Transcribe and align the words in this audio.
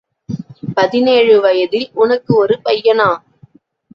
பதினேழு 0.75 1.41
வயதில் 1.41 1.89
உனக்கு 1.93 2.35
ஒரு 2.35 2.61
பையனா? 2.65 3.09